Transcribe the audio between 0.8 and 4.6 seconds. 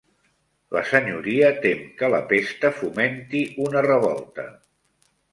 Senyoria tem que la pesta fomenti una revolta.